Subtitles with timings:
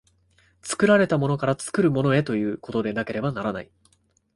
[0.63, 3.69] 作られたものから作るものへということでなければならない。